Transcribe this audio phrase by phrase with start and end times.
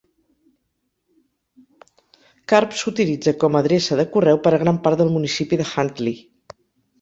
[2.53, 6.19] Carp s'utilitza com a adreça de correu per a gran part del municipi de Huntley.